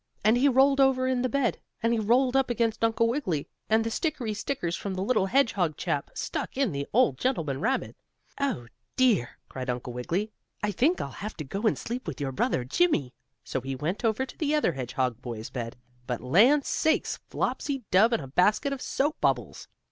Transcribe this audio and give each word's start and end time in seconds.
And 0.23 0.35
he 0.35 0.49
rolled 0.49 0.81
over 0.81 1.05
in 1.05 1.21
the 1.21 1.29
bed, 1.29 1.59
and 1.83 1.93
he 1.93 1.99
rolled 1.99 2.35
up 2.35 2.49
against 2.49 2.83
Uncle 2.83 3.07
Wiggily, 3.07 3.47
and 3.69 3.83
the 3.83 3.91
stickery 3.91 4.33
stickers 4.33 4.75
from 4.75 4.95
the 4.95 5.03
little 5.03 5.27
hedgehog 5.27 5.77
chap 5.77 6.09
stuck 6.15 6.57
in 6.57 6.71
the 6.71 6.87
old 6.91 7.19
gentleman 7.19 7.61
rabbit. 7.61 7.95
"Oh, 8.39 8.65
dear!" 8.95 9.37
cried 9.47 9.69
Uncle 9.69 9.93
Wiggily, 9.93 10.31
"I 10.63 10.71
think 10.71 10.99
I'll 10.99 11.11
have 11.11 11.37
to 11.37 11.43
go 11.43 11.67
and 11.67 11.77
sleep 11.77 12.07
with 12.07 12.19
your 12.19 12.31
brother 12.31 12.63
Jimmie." 12.63 13.13
So 13.43 13.61
he 13.61 13.75
went 13.75 14.03
over 14.03 14.25
to 14.25 14.37
the 14.39 14.55
other 14.55 14.71
hedgehog 14.71 15.21
boy's 15.21 15.51
bed, 15.51 15.75
but 16.07 16.19
land 16.19 16.65
sakes 16.65 17.19
flopsy 17.29 17.83
dub 17.91 18.11
and 18.11 18.23
a 18.23 18.27
basket 18.27 18.73
of 18.73 18.81
soap 18.81 19.21
bubbles! 19.21 19.67